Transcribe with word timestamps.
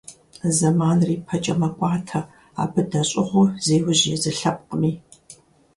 Зэманыр 0.57 1.09
ипэкӀэ 1.15 1.53
мэкӀуатэ, 1.59 2.21
абы 2.61 2.81
дэщӀыгъуу 2.89 3.47
зеужь 3.65 4.03
езы 4.15 4.31
лъэпкъми. 4.37 4.91